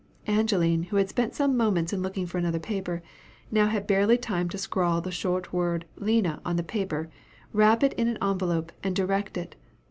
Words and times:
Angeline, 0.25 0.81
who 0.89 0.95
had 0.97 1.09
spent 1.09 1.35
some 1.35 1.55
moments 1.55 1.93
in 1.93 2.01
looking 2.01 2.25
for 2.25 2.39
another 2.39 2.57
paper, 2.57 3.03
now 3.51 3.67
had 3.67 3.85
barely 3.85 4.17
time 4.17 4.49
to 4.49 4.57
scrawl 4.57 4.99
the 4.99 5.11
short 5.11 5.53
word 5.53 5.85
"Lina" 5.95 6.41
on 6.43 6.55
the 6.55 6.63
paper, 6.63 7.11
wrap 7.53 7.83
it 7.83 7.93
in 7.93 8.07
an 8.07 8.17
envelop, 8.19 8.71
and 8.83 8.95
direct 8.95 9.37
it. 9.37 9.55